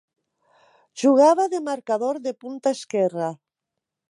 [1.01, 3.31] Jugava de marcador de punta esquerra.